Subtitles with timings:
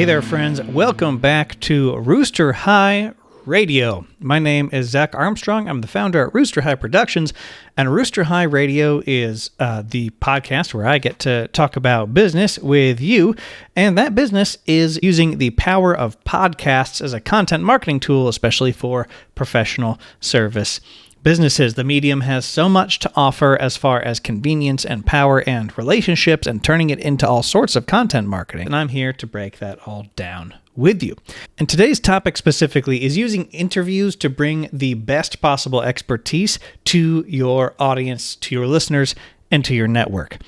[0.00, 0.62] Hey there, friends.
[0.62, 3.12] Welcome back to Rooster High
[3.44, 4.06] Radio.
[4.18, 5.68] My name is Zach Armstrong.
[5.68, 7.34] I'm the founder at Rooster High Productions,
[7.76, 12.58] and Rooster High Radio is uh, the podcast where I get to talk about business
[12.58, 13.34] with you.
[13.76, 18.72] And that business is using the power of podcasts as a content marketing tool, especially
[18.72, 20.80] for professional service
[21.22, 21.74] businesses.
[21.74, 26.46] The medium has so much to offer as far as convenience and power and relationships
[26.46, 28.66] and turning it into all sorts of content marketing.
[28.66, 31.16] And I'm here to break that all down with you.
[31.58, 37.74] And today's topic specifically is using interviews to bring the best possible expertise to your
[37.78, 39.14] audience, to your listeners,
[39.50, 40.38] and to your network.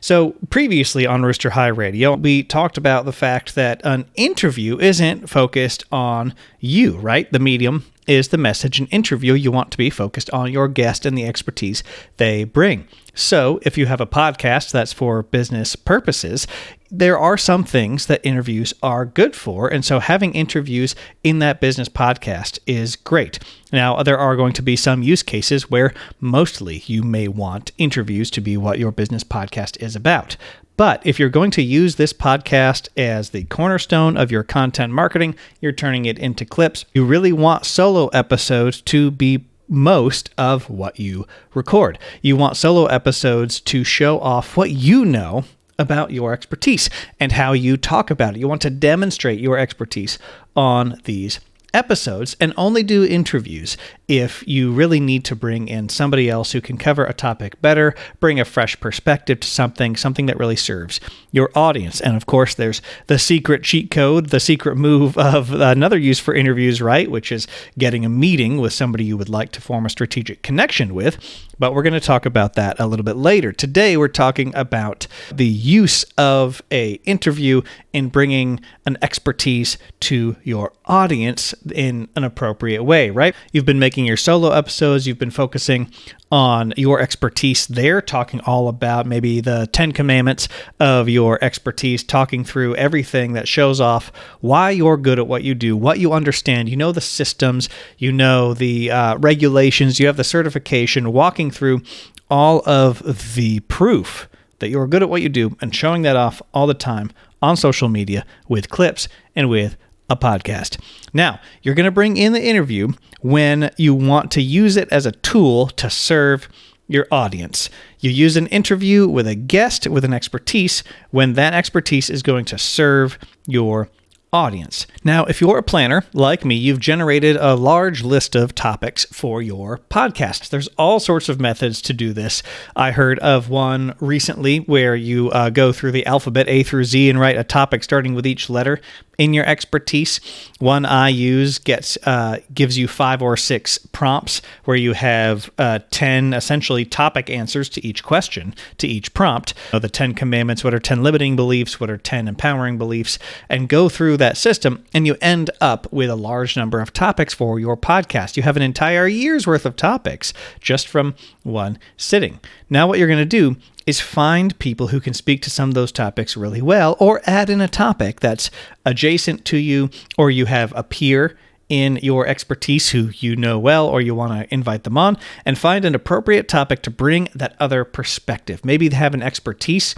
[0.00, 5.28] So, previously on Rooster High Radio, we talked about the fact that an interview isn't
[5.28, 7.30] focused on you, right?
[7.32, 8.80] The medium is the message.
[8.80, 11.82] An interview, you want to be focused on your guest and the expertise
[12.16, 12.86] they bring.
[13.14, 16.46] So, if you have a podcast that's for business purposes,
[16.94, 19.66] there are some things that interviews are good for.
[19.66, 23.38] And so, having interviews in that business podcast is great.
[23.72, 28.30] Now, there are going to be some use cases where mostly you may want interviews
[28.32, 30.36] to be what your business podcast is about.
[30.76, 35.34] But if you're going to use this podcast as the cornerstone of your content marketing,
[35.62, 36.84] you're turning it into clips.
[36.92, 41.98] You really want solo episodes to be most of what you record.
[42.20, 45.44] You want solo episodes to show off what you know
[45.82, 46.88] about your expertise
[47.20, 48.40] and how you talk about it.
[48.40, 50.18] You want to demonstrate your expertise
[50.56, 51.40] on these
[51.74, 53.76] episodes and only do interviews
[54.08, 57.94] if you really need to bring in somebody else who can cover a topic better,
[58.20, 61.00] bring a fresh perspective to something, something that really serves
[61.30, 62.00] your audience.
[62.00, 66.34] And of course, there's the secret cheat code, the secret move of another use for
[66.34, 67.10] interviews, right?
[67.10, 67.46] Which is
[67.78, 71.16] getting a meeting with somebody you would like to form a strategic connection with.
[71.58, 73.52] But we're going to talk about that a little bit later.
[73.52, 77.62] Today, we're talking about the use of a interview
[77.92, 83.34] in bringing an expertise to your audience in an appropriate way, right?
[83.52, 85.90] You've been making your solo episodes, you've been focusing
[86.30, 90.48] on your expertise there, talking all about maybe the 10 commandments
[90.80, 95.54] of your expertise, talking through everything that shows off why you're good at what you
[95.54, 96.68] do, what you understand.
[96.68, 97.68] You know the systems,
[97.98, 101.82] you know the uh, regulations, you have the certification, walking through
[102.30, 104.28] all of the proof
[104.60, 107.10] that you're good at what you do and showing that off all the time
[107.42, 109.76] on social media with clips and with
[110.12, 110.78] a podcast.
[111.12, 115.06] Now, you're going to bring in the interview when you want to use it as
[115.06, 116.48] a tool to serve
[116.86, 117.70] your audience.
[118.00, 122.44] You use an interview with a guest with an expertise when that expertise is going
[122.46, 123.88] to serve your
[124.34, 124.86] audience.
[125.04, 129.42] Now, if you're a planner like me, you've generated a large list of topics for
[129.42, 130.48] your podcast.
[130.48, 132.42] There's all sorts of methods to do this.
[132.74, 137.10] I heard of one recently where you uh, go through the alphabet A through Z
[137.10, 138.80] and write a topic starting with each letter
[139.22, 140.20] in your expertise.
[140.58, 145.78] One I use gets uh, gives you five or six prompts where you have uh,
[145.92, 149.54] ten essentially topic answers to each question to each prompt.
[149.72, 153.68] Know, the Ten Commandments, what are ten limiting beliefs, what are ten empowering beliefs, and
[153.68, 157.60] go through that system, and you end up with a large number of topics for
[157.60, 158.36] your podcast.
[158.36, 161.14] You have an entire year's worth of topics just from
[161.44, 162.40] one sitting.
[162.68, 163.56] Now, what you're going to do
[163.86, 167.50] is find people who can speak to some of those topics really well, or add
[167.50, 168.50] in a topic that's
[168.84, 171.36] adjacent to you, or you have a peer
[171.72, 175.16] in your expertise who you know well or you want to invite them on
[175.46, 178.62] and find an appropriate topic to bring that other perspective.
[178.62, 179.94] Maybe they have an expertise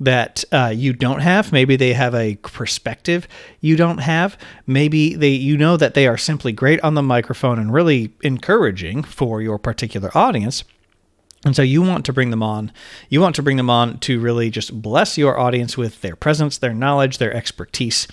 [0.00, 1.52] that uh, you don't have.
[1.52, 3.28] Maybe they have a perspective
[3.60, 4.38] you don't have.
[4.66, 9.02] Maybe they you know that they are simply great on the microphone and really encouraging
[9.02, 10.64] for your particular audience.
[11.44, 12.72] And so you want to bring them on.
[13.08, 16.58] You want to bring them on to really just bless your audience with their presence,
[16.58, 18.08] their knowledge, their expertise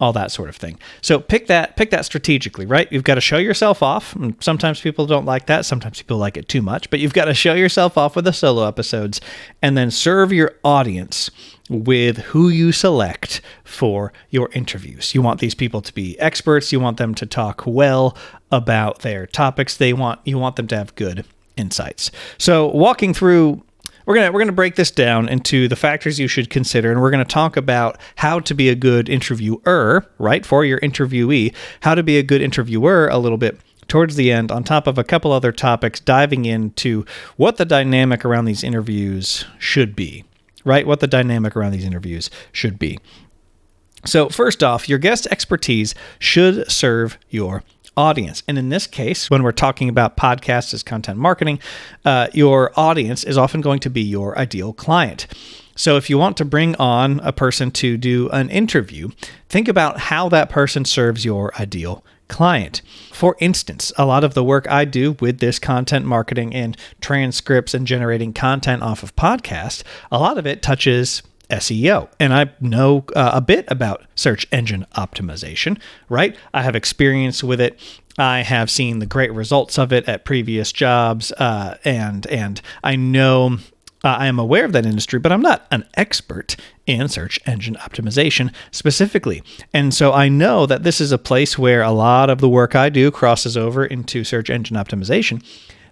[0.00, 0.78] all that sort of thing.
[1.00, 2.90] So pick that pick that strategically, right?
[2.92, 4.14] You've got to show yourself off.
[4.14, 5.64] And Sometimes people don't like that.
[5.64, 8.32] Sometimes people like it too much, but you've got to show yourself off with the
[8.32, 9.20] solo episodes
[9.62, 11.30] and then serve your audience
[11.68, 15.14] with who you select for your interviews.
[15.14, 18.16] You want these people to be experts, you want them to talk well
[18.52, 19.76] about their topics.
[19.76, 21.24] They want you want them to have good
[21.56, 22.10] insights.
[22.38, 23.62] So walking through
[24.06, 27.10] we're gonna we're gonna break this down into the factors you should consider, and we're
[27.10, 32.04] gonna talk about how to be a good interviewer, right, for your interviewee, how to
[32.04, 35.32] be a good interviewer a little bit towards the end, on top of a couple
[35.32, 37.04] other topics, diving into
[37.36, 40.24] what the dynamic around these interviews should be,
[40.64, 40.86] right?
[40.86, 42.98] What the dynamic around these interviews should be.
[44.04, 47.64] So, first off, your guest expertise should serve your
[47.96, 48.42] audience.
[48.46, 51.58] And in this case, when we're talking about podcasts as content marketing,
[52.04, 55.26] uh, your audience is often going to be your ideal client.
[55.78, 59.10] So, if you want to bring on a person to do an interview,
[59.48, 62.82] think about how that person serves your ideal client.
[63.12, 67.74] For instance, a lot of the work I do with this content marketing and transcripts
[67.74, 72.08] and generating content off of podcasts, a lot of it touches SEO.
[72.18, 75.78] And I know uh, a bit about search engine optimization,
[76.08, 76.36] right?
[76.52, 77.78] I have experience with it.
[78.18, 82.96] I have seen the great results of it at previous jobs, uh, and and I
[82.96, 83.58] know
[84.02, 86.56] uh, I am aware of that industry, but I'm not an expert
[86.86, 89.42] in search engine optimization specifically.
[89.74, 92.74] And so I know that this is a place where a lot of the work
[92.74, 95.44] I do crosses over into search engine optimization.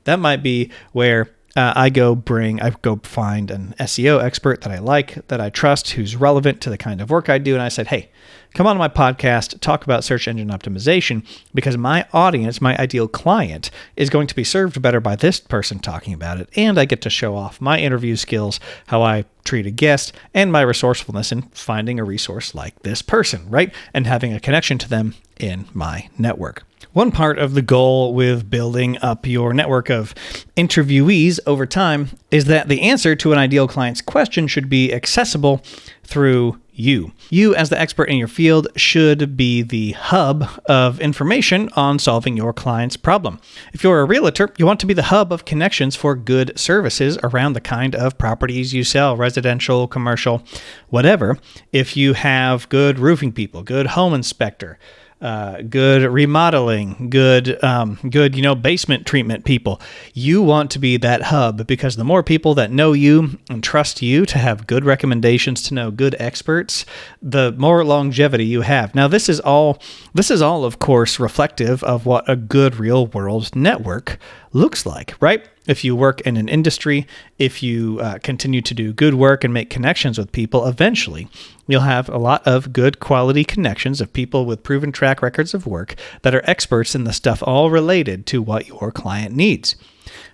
[0.04, 4.72] That might be where uh, I go bring, I go find an SEO expert that
[4.72, 7.54] I like, that I trust, who's relevant to the kind of work I do.
[7.54, 8.10] And I said, hey,
[8.54, 11.24] come on my podcast, talk about search engine optimization,
[11.54, 15.78] because my audience, my ideal client, is going to be served better by this person
[15.78, 16.48] talking about it.
[16.56, 18.58] And I get to show off my interview skills,
[18.88, 23.48] how I treat a guest, and my resourcefulness in finding a resource like this person,
[23.48, 23.72] right?
[23.92, 26.64] And having a connection to them in my network.
[26.94, 30.14] One part of the goal with building up your network of
[30.56, 35.60] interviewees over time is that the answer to an ideal client's question should be accessible
[36.04, 37.10] through you.
[37.30, 42.36] You, as the expert in your field, should be the hub of information on solving
[42.36, 43.40] your client's problem.
[43.72, 47.18] If you're a realtor, you want to be the hub of connections for good services
[47.24, 50.44] around the kind of properties you sell residential, commercial,
[50.90, 51.38] whatever.
[51.72, 54.78] If you have good roofing people, good home inspector,
[55.24, 59.80] uh, good remodeling, good, um, good, you know, basement treatment people.
[60.12, 64.02] You want to be that hub because the more people that know you and trust
[64.02, 66.84] you to have good recommendations, to know good experts,
[67.22, 68.94] the more longevity you have.
[68.94, 69.80] Now, this is all,
[70.12, 74.18] this is all, of course, reflective of what a good real world network
[74.54, 75.46] looks like, right?
[75.66, 77.06] If you work in an industry,
[77.38, 81.28] if you uh, continue to do good work and make connections with people, eventually
[81.66, 85.66] you'll have a lot of good quality connections of people with proven track records of
[85.66, 89.74] work that are experts in the stuff all related to what your client needs.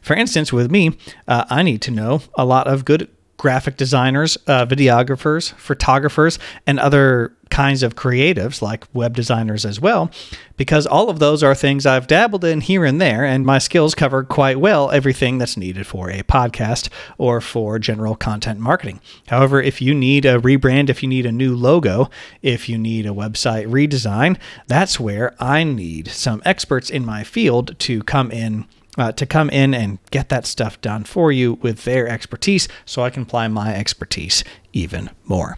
[0.03, 0.97] For instance, with me,
[1.27, 3.09] uh, I need to know a lot of good
[3.41, 10.11] graphic designers, uh, videographers, photographers, and other kinds of creatives like web designers as well,
[10.59, 13.95] because all of those are things I've dabbled in here and there, and my skills
[13.95, 19.01] cover quite well everything that's needed for a podcast or for general content marketing.
[19.29, 22.11] However, if you need a rebrand, if you need a new logo,
[22.43, 24.37] if you need a website redesign,
[24.67, 28.67] that's where I need some experts in my field to come in
[29.01, 33.03] uh, to come in and get that stuff done for you with their expertise so
[33.03, 34.45] I can apply my expertise
[34.75, 35.57] even more.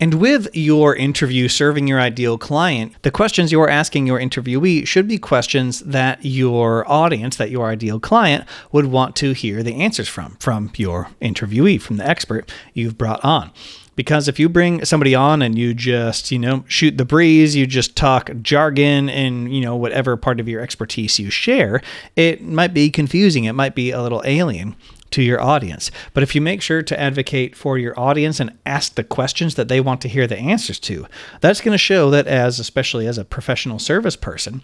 [0.00, 5.06] And with your interview serving your ideal client, the questions you're asking your interviewee should
[5.06, 10.08] be questions that your audience, that your ideal client, would want to hear the answers
[10.08, 13.52] from, from your interviewee, from the expert you've brought on
[13.96, 17.66] because if you bring somebody on and you just you know shoot the breeze you
[17.66, 21.80] just talk jargon and you know whatever part of your expertise you share
[22.16, 24.74] it might be confusing it might be a little alien
[25.10, 25.90] to your audience.
[26.14, 29.68] But if you make sure to advocate for your audience and ask the questions that
[29.68, 31.06] they want to hear the answers to,
[31.40, 34.62] that's going to show that as especially as a professional service person,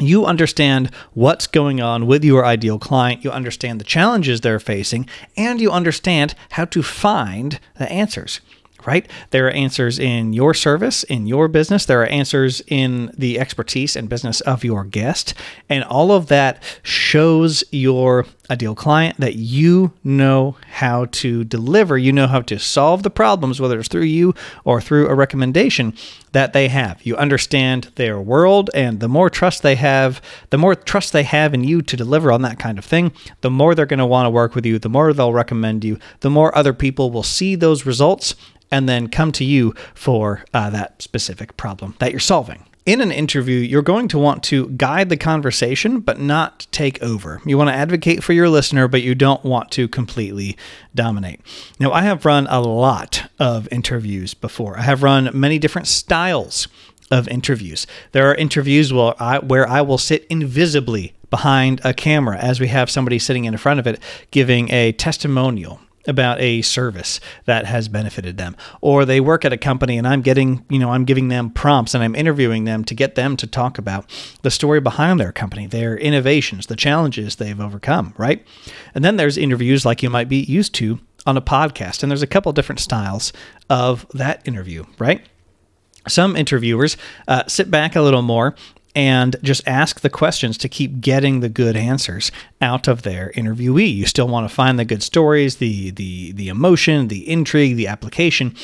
[0.00, 5.08] you understand what's going on with your ideal client, you understand the challenges they're facing,
[5.36, 8.40] and you understand how to find the answers
[8.86, 9.08] right?
[9.30, 11.84] There are answers in your service, in your business.
[11.84, 15.34] There are answers in the expertise and business of your guest.
[15.68, 22.12] And all of that shows your ideal client that you know how to deliver, you
[22.12, 24.34] know how to solve the problems, whether it's through you
[24.64, 25.94] or through a recommendation
[26.32, 27.00] that they have.
[27.04, 30.20] You understand their world, and the more trust they have,
[30.50, 33.50] the more trust they have in you to deliver on that kind of thing, the
[33.50, 36.30] more they're going to want to work with you, the more they'll recommend you, the
[36.30, 38.34] more other people will see those results
[38.70, 42.64] and then come to you for uh, that specific problem that you're solving.
[42.86, 47.40] In an interview, you're going to want to guide the conversation, but not take over.
[47.44, 50.56] You want to advocate for your listener, but you don't want to completely
[50.94, 51.40] dominate.
[51.78, 56.68] Now, I have run a lot of interviews before, I have run many different styles
[57.10, 57.86] of interviews.
[58.12, 62.68] There are interviews where I, where I will sit invisibly behind a camera as we
[62.68, 64.00] have somebody sitting in front of it
[64.30, 68.56] giving a testimonial about a service that has benefited them.
[68.80, 71.94] Or they work at a company and I'm getting you know I'm giving them prompts
[71.94, 74.10] and I'm interviewing them to get them to talk about
[74.42, 78.44] the story behind their company their innovations the challenges they've overcome right?
[78.94, 82.22] And then there's interviews like you might be used to on a podcast and there's
[82.22, 83.32] a couple different styles
[83.68, 85.26] of that interview right?
[86.08, 86.96] Some interviewers
[87.28, 88.54] uh, sit back a little more
[88.94, 93.94] and just ask the questions to keep getting the good answers out of their interviewee.
[93.94, 97.86] You still want to find the good stories, the the the emotion, the intrigue, the
[97.86, 98.54] application,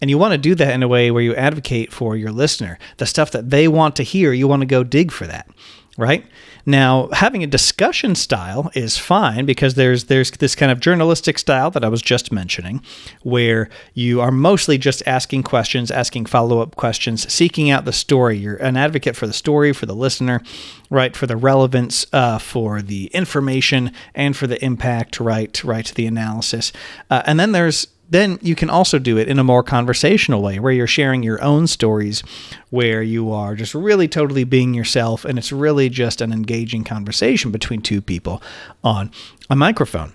[0.00, 2.78] and you want to do that in a way where you advocate for your listener.
[2.96, 5.48] The stuff that they want to hear, you want to go dig for that
[5.96, 6.24] right?
[6.64, 11.70] Now, having a discussion style is fine because there's there's this kind of journalistic style
[11.70, 12.82] that I was just mentioning
[13.22, 18.36] where you are mostly just asking questions, asking follow-up questions, seeking out the story.
[18.36, 20.42] You're an advocate for the story, for the listener,
[20.90, 21.16] right?
[21.16, 25.62] For the relevance, uh, for the information, and for the impact, right?
[25.64, 26.72] Right, the analysis.
[27.10, 30.58] Uh, and then there's then you can also do it in a more conversational way
[30.58, 32.22] where you're sharing your own stories,
[32.70, 37.50] where you are just really totally being yourself, and it's really just an engaging conversation
[37.50, 38.42] between two people
[38.84, 39.10] on
[39.50, 40.12] a microphone.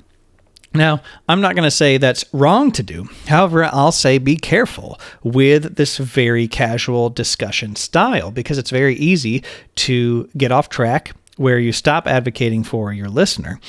[0.74, 3.10] Now, I'm not going to say that's wrong to do.
[3.28, 9.44] However, I'll say be careful with this very casual discussion style because it's very easy
[9.76, 13.60] to get off track where you stop advocating for your listener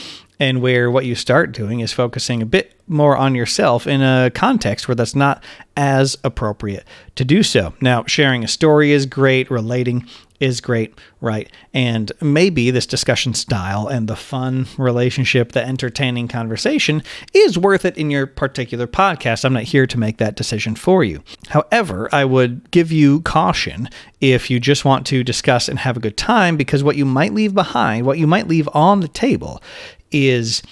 [0.42, 4.28] and where what you start doing is focusing a bit more on yourself in a
[4.34, 5.40] context where that's not
[5.76, 6.84] as appropriate
[7.14, 7.74] to do so.
[7.80, 10.04] Now, sharing a story is great, relating
[10.40, 11.48] is great, right?
[11.72, 17.96] And maybe this discussion style and the fun relationship, the entertaining conversation is worth it
[17.96, 19.44] in your particular podcast.
[19.44, 21.22] I'm not here to make that decision for you.
[21.50, 23.88] However, I would give you caution
[24.20, 27.32] if you just want to discuss and have a good time because what you might
[27.32, 29.62] leave behind, what you might leave on the table
[30.12, 30.62] is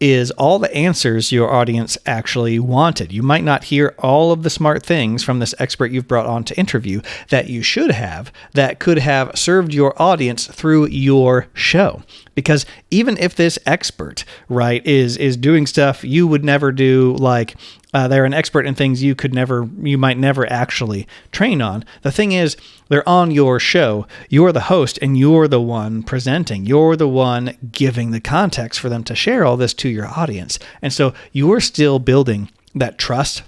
[0.00, 3.12] is all the answers your audience actually wanted.
[3.12, 6.42] You might not hear all of the smart things from this expert you've brought on
[6.44, 12.02] to interview that you should have that could have served your audience through your show.
[12.34, 17.56] Because even if this expert, right, is is doing stuff you would never do like
[17.92, 21.84] uh, they're an expert in things you could never, you might never actually train on.
[22.02, 22.56] The thing is,
[22.88, 24.06] they're on your show.
[24.28, 26.66] You're the host and you're the one presenting.
[26.66, 30.58] You're the one giving the context for them to share all this to your audience.
[30.82, 33.42] And so you're still building that trust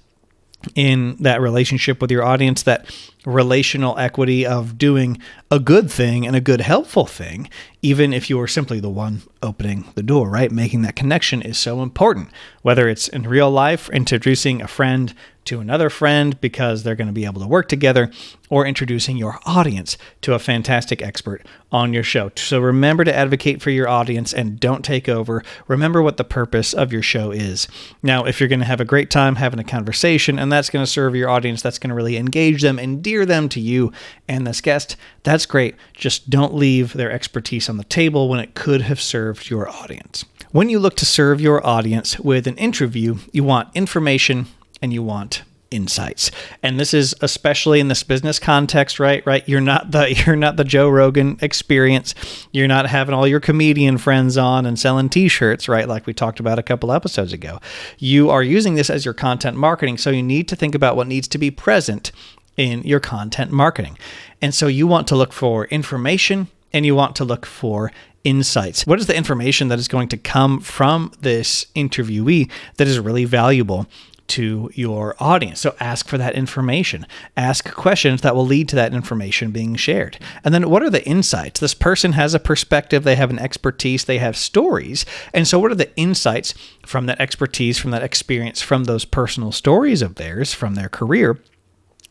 [0.74, 2.86] in that relationship with your audience, that
[3.24, 5.18] relational equity of doing
[5.50, 7.48] a good thing and a good helpful thing,
[7.82, 10.50] even if you are simply the one opening the door, right?
[10.50, 12.30] Making that connection is so important.
[12.62, 15.14] Whether it's in real life, introducing a friend
[15.44, 18.10] to another friend because they're going to be able to work together,
[18.48, 22.30] or introducing your audience to a fantastic expert on your show.
[22.36, 25.42] So remember to advocate for your audience and don't take over.
[25.66, 27.66] Remember what the purpose of your show is.
[28.02, 30.84] Now, if you're going to have a great time having a conversation and that's going
[30.84, 32.78] to serve your audience, that's going to really engage them,
[33.26, 33.92] them to you
[34.28, 35.76] and this guest, that's great.
[35.94, 40.24] Just don't leave their expertise on the table when it could have served your audience.
[40.50, 44.46] When you look to serve your audience with an interview, you want information
[44.82, 45.42] and you want
[45.72, 46.30] insights.
[46.62, 49.24] And this is especially in this business context, right?
[49.26, 49.48] Right?
[49.48, 52.14] You're not the you're not the Joe Rogan experience.
[52.52, 55.88] You're not having all your comedian friends on and selling t-shirts, right?
[55.88, 57.58] Like we talked about a couple episodes ago.
[57.98, 61.06] You are using this as your content marketing, so you need to think about what
[61.06, 62.12] needs to be present
[62.56, 63.98] in your content marketing.
[64.40, 67.92] And so you want to look for information and you want to look for
[68.24, 68.86] insights.
[68.86, 73.24] What is the information that is going to come from this interviewee that is really
[73.24, 73.86] valuable
[74.28, 75.60] to your audience.
[75.60, 77.06] So ask for that information.
[77.36, 80.18] Ask questions that will lead to that information being shared.
[80.42, 81.60] And then what are the insights?
[81.60, 85.04] This person has a perspective, they have an expertise, they have stories.
[85.34, 86.54] And so what are the insights
[86.86, 91.38] from that expertise, from that experience, from those personal stories of theirs, from their career?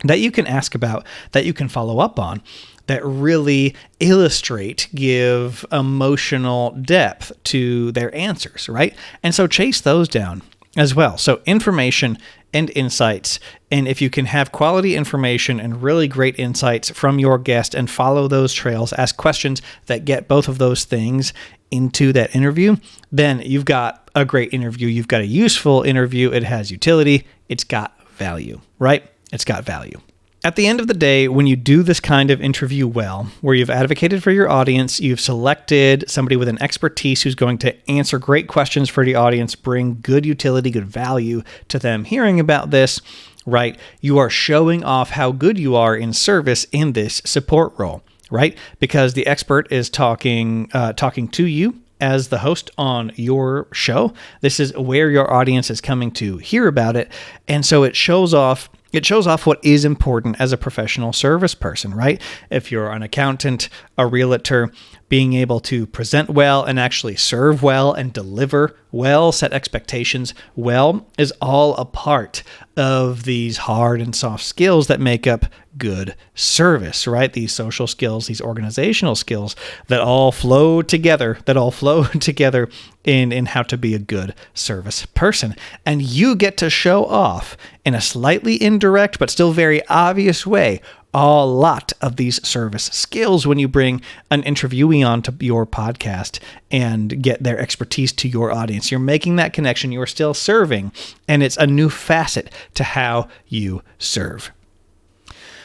[0.03, 2.41] That you can ask about, that you can follow up on,
[2.87, 8.95] that really illustrate, give emotional depth to their answers, right?
[9.23, 10.41] And so chase those down
[10.75, 11.17] as well.
[11.17, 12.17] So, information
[12.53, 13.39] and insights.
[13.71, 17.89] And if you can have quality information and really great insights from your guest and
[17.89, 21.33] follow those trails, ask questions that get both of those things
[21.69, 22.75] into that interview,
[23.11, 24.87] then you've got a great interview.
[24.87, 26.31] You've got a useful interview.
[26.31, 29.09] It has utility, it's got value, right?
[29.31, 29.99] It's got value.
[30.43, 33.53] At the end of the day, when you do this kind of interview well, where
[33.53, 38.17] you've advocated for your audience, you've selected somebody with an expertise who's going to answer
[38.17, 42.99] great questions for the audience, bring good utility, good value to them hearing about this,
[43.45, 43.77] right?
[43.99, 48.57] You are showing off how good you are in service in this support role, right?
[48.79, 54.11] Because the expert is talking uh, talking to you as the host on your show.
[54.41, 57.11] This is where your audience is coming to hear about it,
[57.47, 61.55] and so it shows off it shows off what is important as a professional service
[61.55, 62.21] person, right?
[62.49, 64.71] If you're an accountant, a realtor,
[65.09, 71.05] being able to present well and actually serve well and deliver well, set expectations well,
[71.17, 72.43] is all a part
[72.77, 75.45] of these hard and soft skills that make up
[75.77, 77.31] good service, right?
[77.31, 79.55] These social skills, these organizational skills
[79.87, 82.69] that all flow together, that all flow together
[83.03, 85.55] in, in how to be a good service person.
[85.85, 90.81] And you get to show off in a slightly indirect but still very obvious way
[91.13, 96.39] a lot of these service skills when you bring an interviewee onto your podcast
[96.69, 98.91] and get their expertise to your audience.
[98.91, 100.91] You're making that connection, you're still serving,
[101.27, 104.51] and it's a new facet to how you serve.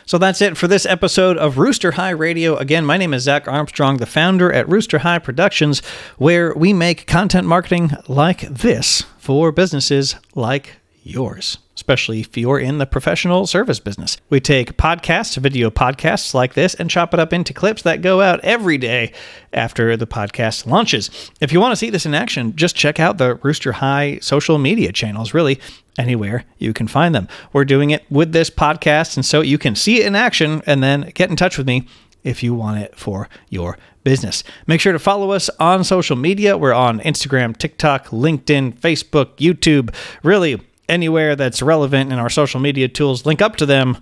[0.04, 2.56] So that's it for this episode of Rooster High Radio.
[2.56, 5.80] Again, my name is Zach Armstrong, the founder at Rooster High Productions,
[6.16, 12.78] where we make content marketing like this for businesses like yours especially if you're in
[12.78, 14.16] the professional service business.
[14.28, 18.20] We take podcasts, video podcasts like this, and chop it up into clips that go
[18.20, 19.12] out every day
[19.52, 21.30] after the podcast launches.
[21.40, 24.58] If you want to see this in action, just check out the Rooster High social
[24.58, 25.60] media channels, really
[25.96, 27.28] anywhere you can find them.
[27.52, 30.82] We're doing it with this podcast, and so you can see it in action and
[30.82, 31.86] then get in touch with me
[32.24, 34.42] if you want it for your business.
[34.66, 36.58] Make sure to follow us on social media.
[36.58, 39.94] We're on Instagram, TikTok, LinkedIn, Facebook, YouTube.
[40.24, 43.98] Really, anywhere that's relevant in our social media tools, link up to them.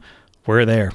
[0.47, 0.93] We're there.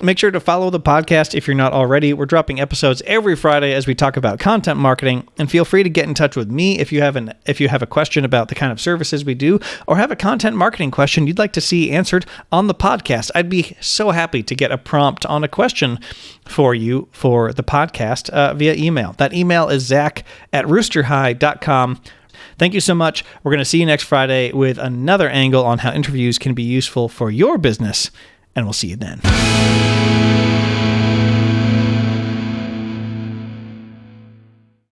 [0.00, 2.12] Make sure to follow the podcast if you're not already.
[2.12, 5.90] We're dropping episodes every Friday as we talk about content marketing, and feel free to
[5.90, 8.48] get in touch with me if you have an if you have a question about
[8.48, 11.60] the kind of services we do or have a content marketing question you'd like to
[11.60, 13.32] see answered on the podcast.
[13.34, 15.98] I'd be so happy to get a prompt on a question
[16.44, 19.14] for you for the podcast uh, via email.
[19.14, 22.00] That email is zach at roosterhigh.com
[22.58, 23.24] Thank you so much.
[23.42, 26.62] We're going to see you next Friday with another angle on how interviews can be
[26.62, 28.10] useful for your business,
[28.54, 29.93] and we'll see you then.